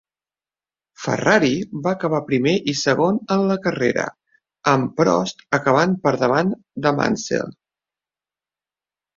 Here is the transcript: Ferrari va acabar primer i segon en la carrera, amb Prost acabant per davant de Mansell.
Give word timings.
Ferrari 1.01 1.51
va 1.87 1.91
acabar 1.97 2.21
primer 2.29 2.53
i 2.73 2.75
segon 2.79 3.19
en 3.35 3.45
la 3.51 3.57
carrera, 3.67 4.07
amb 4.73 4.97
Prost 5.03 5.45
acabant 5.59 5.95
per 6.07 6.15
davant 6.25 6.51
de 6.87 6.95
Mansell. 7.03 7.55